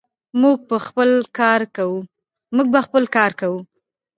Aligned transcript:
موږ 0.41 0.57
به 0.69 0.77
خپل 2.99 3.07
کار 3.19 3.31
کوو. 3.41 3.59